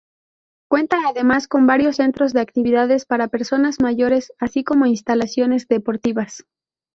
[0.67, 6.43] Cuenta además con varios centros de actividades para personas mayores, así como instalaciones deportivas.